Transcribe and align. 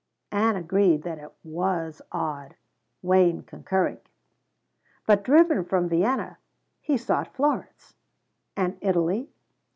Ann 0.31 0.55
agreed 0.55 1.03
that 1.03 1.19
it 1.19 1.31
was 1.43 2.01
odd 2.11 2.55
Wayne 3.03 3.43
concurring. 3.43 3.99
But 5.05 5.21
driven 5.21 5.63
from 5.63 5.89
Vienna, 5.89 6.39
he 6.81 6.97
sought 6.97 7.35
Florence. 7.35 7.93
"And 8.57 8.79
Italy? 8.81 9.29